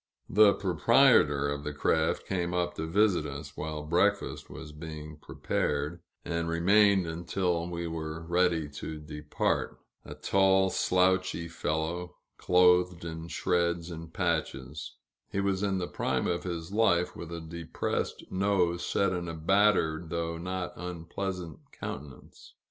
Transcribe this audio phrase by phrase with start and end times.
[0.29, 6.01] The proprietor of the craft came up to visit us, while breakfast was being prepared,
[6.25, 13.91] and remained until we were ready to depart a tall, slouchy fellow, clothed in shreds
[13.91, 14.95] and patches;
[15.29, 20.09] he was in the prime of life, with a depressed nose set in a battered,
[20.09, 22.55] though not unpleasant countenance.